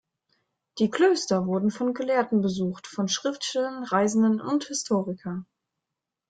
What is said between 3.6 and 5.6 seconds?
Reisenden und Historikern.